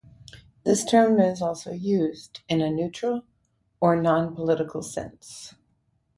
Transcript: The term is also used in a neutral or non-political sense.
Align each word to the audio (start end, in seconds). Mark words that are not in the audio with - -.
The 0.63 0.75
term 0.77 1.19
is 1.19 1.43
also 1.43 1.71
used 1.73 2.39
in 2.49 2.59
a 2.59 2.71
neutral 2.71 3.21
or 3.79 3.95
non-political 4.01 4.81
sense. 4.81 5.53